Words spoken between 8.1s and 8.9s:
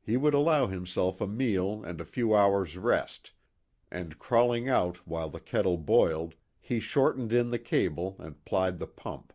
and plied the